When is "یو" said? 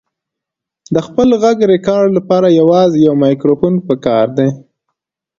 3.07-3.13